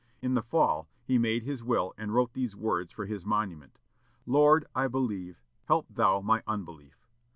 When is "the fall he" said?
0.33-1.19